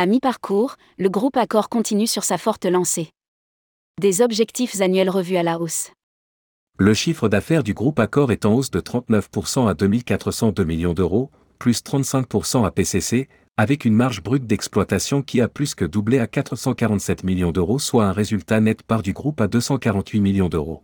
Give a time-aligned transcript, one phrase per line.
[0.00, 3.10] À mi-parcours, le groupe Accor continue sur sa forte lancée.
[4.00, 5.90] Des objectifs annuels revus à la hausse.
[6.78, 11.30] Le chiffre d'affaires du groupe Accor est en hausse de 39% à 2402 millions d'euros,
[11.58, 16.26] plus 35% à PCC, avec une marge brute d'exploitation qui a plus que doublé à
[16.26, 20.82] 447 millions d'euros, soit un résultat net part du groupe à 248 millions d'euros.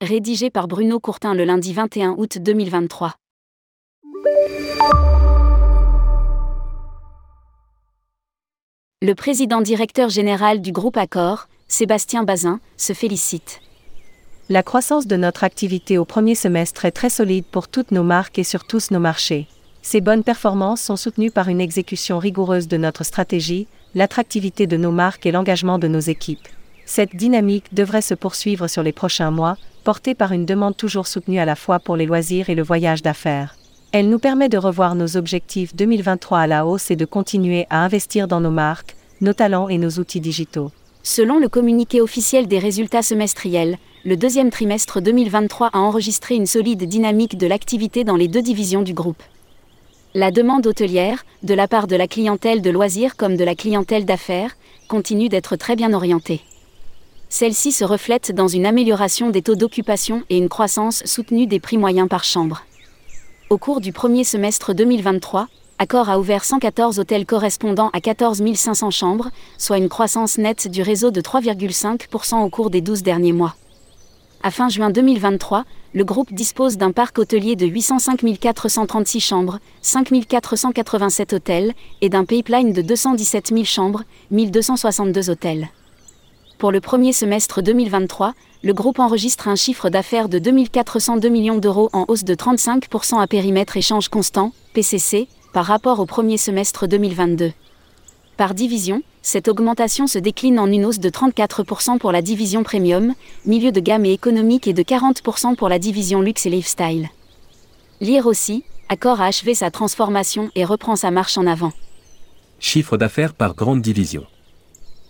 [0.00, 3.14] Rédigé par Bruno Courtin le lundi 21 août 2023.
[9.06, 13.60] Le président directeur général du groupe Accor, Sébastien Bazin, se félicite.
[14.48, 18.40] La croissance de notre activité au premier semestre est très solide pour toutes nos marques
[18.40, 19.46] et sur tous nos marchés.
[19.80, 24.90] Ces bonnes performances sont soutenues par une exécution rigoureuse de notre stratégie, l'attractivité de nos
[24.90, 26.48] marques et l'engagement de nos équipes.
[26.84, 31.38] Cette dynamique devrait se poursuivre sur les prochains mois, portée par une demande toujours soutenue
[31.38, 33.56] à la fois pour les loisirs et le voyage d'affaires.
[33.92, 37.84] Elle nous permet de revoir nos objectifs 2023 à la hausse et de continuer à
[37.84, 40.70] investir dans nos marques, nos talents et nos outils digitaux.
[41.02, 46.84] Selon le communiqué officiel des résultats semestriels, le deuxième trimestre 2023 a enregistré une solide
[46.84, 49.22] dynamique de l'activité dans les deux divisions du groupe.
[50.14, 54.04] La demande hôtelière, de la part de la clientèle de loisirs comme de la clientèle
[54.04, 54.56] d'affaires,
[54.88, 56.40] continue d'être très bien orientée.
[57.28, 61.76] Celle-ci se reflète dans une amélioration des taux d'occupation et une croissance soutenue des prix
[61.76, 62.62] moyens par chambre.
[63.50, 65.48] Au cours du premier semestre 2023,
[65.78, 70.80] Accor a ouvert 114 hôtels correspondant à 14 500 chambres, soit une croissance nette du
[70.80, 73.56] réseau de 3,5% au cours des 12 derniers mois.
[74.42, 80.26] À fin juin 2023, le groupe dispose d'un parc hôtelier de 805 436 chambres, 5
[80.26, 85.68] 487 hôtels, et d'un pipeline de 217 000 chambres, 1262 hôtels.
[86.56, 91.90] Pour le premier semestre 2023, le groupe enregistre un chiffre d'affaires de 2402 millions d'euros
[91.92, 97.50] en hausse de 35% à périmètre échange constant, PCC, par rapport au premier semestre 2022.
[98.36, 103.14] Par division, cette augmentation se décline en une hausse de 34% pour la division premium,
[103.46, 107.08] milieu de gamme et économique et de 40% pour la division luxe et lifestyle.
[108.02, 111.72] Lire aussi, Accor a achevé sa transformation et reprend sa marche en avant.
[112.60, 114.26] Chiffre d'affaires par grande division.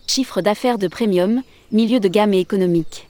[0.07, 1.43] Chiffre d'affaires de premium,
[1.73, 3.09] milieu de gamme et économique.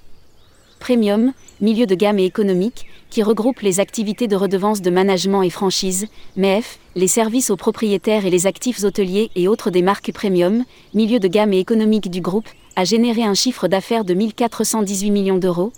[0.79, 5.51] Premium, milieu de gamme et économique, qui regroupe les activités de redevance de management et
[5.51, 6.07] franchise,
[6.37, 11.19] MEF, les services aux propriétaires et les actifs hôteliers et autres des marques premium, milieu
[11.19, 15.73] de gamme et économique du groupe, a généré un chiffre d'affaires de 1418 millions d'euros,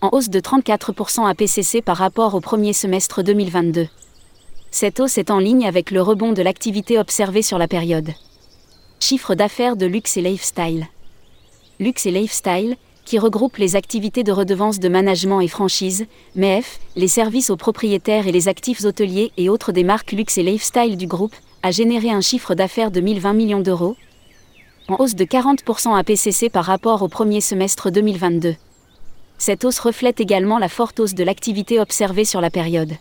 [0.00, 3.86] en hausse de 34% à PCC par rapport au premier semestre 2022.
[4.70, 8.10] Cette hausse est en ligne avec le rebond de l'activité observée sur la période.
[8.98, 10.86] Chiffre d'affaires de luxe et lifestyle.
[11.80, 12.76] Luxe et lifestyle,
[13.10, 16.06] qui regroupe les activités de redevance de management et franchise,
[16.36, 20.44] MEF, les services aux propriétaires et les actifs hôteliers et autres des marques luxe et
[20.44, 21.34] lifestyle du groupe,
[21.64, 23.96] a généré un chiffre d'affaires de 1020 millions d'euros,
[24.86, 28.54] en hausse de 40% à PCC par rapport au premier semestre 2022.
[29.38, 32.92] Cette hausse reflète également la forte hausse de l'activité observée sur la période.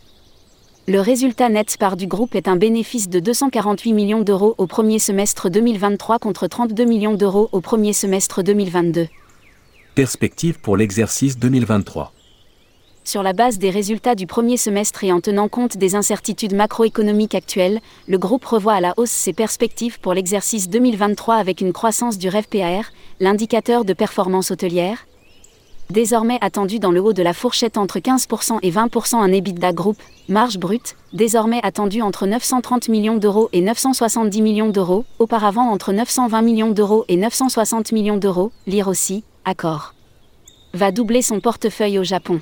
[0.88, 4.98] Le résultat net par du groupe est un bénéfice de 248 millions d'euros au premier
[4.98, 9.08] semestre 2023 contre 32 millions d'euros au premier semestre 2022.
[10.00, 12.14] Perspective pour l'exercice 2023.
[13.04, 17.36] Sur la base des résultats du premier semestre et en tenant compte des incertitudes macroéconomiques
[17.36, 22.18] actuelles, le groupe revoit à la hausse ses perspectives pour l'exercice 2023 avec une croissance
[22.18, 22.86] du REVPAR,
[23.20, 25.06] l'indicateur de performance hôtelière,
[25.90, 30.02] désormais attendu dans le haut de la fourchette entre 15% et 20% un EBITDA groupe,
[30.30, 36.42] marge brute, désormais attendu entre 930 millions d'euros et 970 millions d'euros, auparavant entre 920
[36.42, 39.96] millions d'euros et 960 millions d'euros, lire aussi, Accord.
[40.76, 42.40] Va doubler son portefeuille au Japon.